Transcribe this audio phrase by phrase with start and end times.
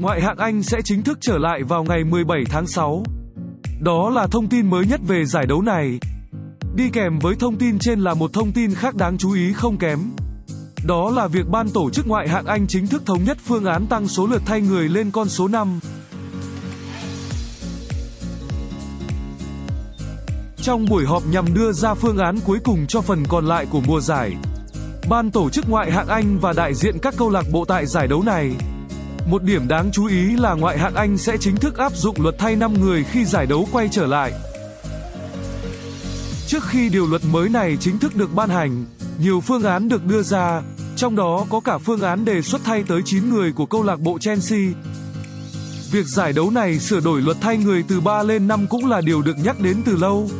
[0.00, 3.02] Ngoại hạng Anh sẽ chính thức trở lại vào ngày 17 tháng 6.
[3.80, 5.98] Đó là thông tin mới nhất về giải đấu này.
[6.74, 9.76] Đi kèm với thông tin trên là một thông tin khác đáng chú ý không
[9.78, 9.98] kém.
[10.86, 13.86] Đó là việc ban tổ chức ngoại hạng Anh chính thức thống nhất phương án
[13.86, 15.80] tăng số lượt thay người lên con số 5.
[20.56, 23.80] Trong buổi họp nhằm đưa ra phương án cuối cùng cho phần còn lại của
[23.80, 24.36] mùa giải,
[25.08, 28.08] ban tổ chức ngoại hạng Anh và đại diện các câu lạc bộ tại giải
[28.08, 28.52] đấu này.
[29.30, 32.34] Một điểm đáng chú ý là ngoại hạng Anh sẽ chính thức áp dụng luật
[32.38, 34.32] thay 5 người khi giải đấu quay trở lại.
[36.46, 38.84] Trước khi điều luật mới này chính thức được ban hành,
[39.18, 40.62] nhiều phương án được đưa ra,
[40.96, 44.00] trong đó có cả phương án đề xuất thay tới 9 người của câu lạc
[44.00, 44.60] bộ Chelsea.
[45.92, 49.00] Việc giải đấu này sửa đổi luật thay người từ 3 lên 5 cũng là
[49.00, 50.30] điều được nhắc đến từ lâu,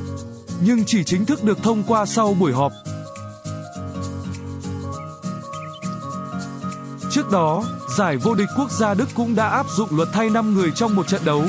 [0.64, 2.72] nhưng chỉ chính thức được thông qua sau buổi họp.
[7.10, 7.64] Trước đó,
[7.98, 10.96] giải vô địch quốc gia Đức cũng đã áp dụng luật thay 5 người trong
[10.96, 11.42] một trận đấu.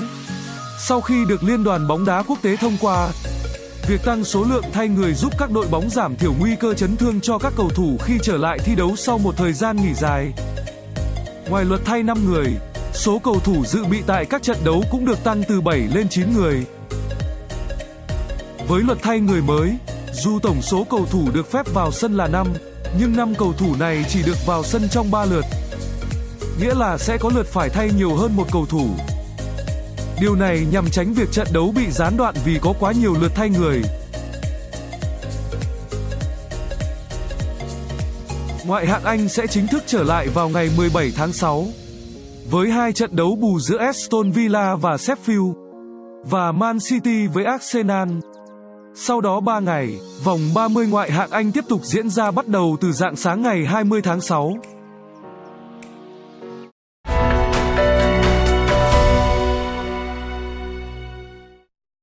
[0.80, 3.10] Sau khi được Liên đoàn bóng đá quốc tế thông qua,
[3.88, 6.98] Việc tăng số lượng thay người giúp các đội bóng giảm thiểu nguy cơ chấn
[6.98, 9.94] thương cho các cầu thủ khi trở lại thi đấu sau một thời gian nghỉ
[9.94, 10.34] dài.
[11.50, 12.48] Ngoài luật thay 5 người,
[12.94, 16.10] số cầu thủ dự bị tại các trận đấu cũng được tăng từ 7 lên
[16.10, 16.66] 9 người.
[18.68, 19.78] Với luật thay người mới,
[20.14, 22.48] dù tổng số cầu thủ được phép vào sân là 5,
[23.00, 25.46] nhưng năm cầu thủ này chỉ được vào sân trong 3 lượt.
[26.60, 28.88] Nghĩa là sẽ có lượt phải thay nhiều hơn một cầu thủ.
[30.22, 33.32] Điều này nhằm tránh việc trận đấu bị gián đoạn vì có quá nhiều lượt
[33.36, 33.82] thay người.
[38.66, 41.68] Ngoại hạng Anh sẽ chính thức trở lại vào ngày 17 tháng 6
[42.50, 45.54] với hai trận đấu bù giữa Aston Villa và Sheffield
[46.24, 48.10] và Man City với Arsenal.
[48.96, 52.78] Sau đó 3 ngày, vòng 30 ngoại hạng Anh tiếp tục diễn ra bắt đầu
[52.82, 54.58] từ dạng sáng ngày 20 tháng 6.